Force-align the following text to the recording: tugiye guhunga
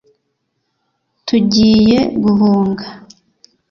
tugiye 1.27 1.99
guhunga 2.23 2.85